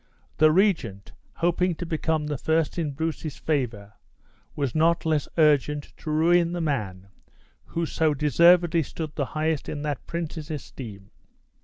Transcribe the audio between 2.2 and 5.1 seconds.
the first in Bruce's favor, was not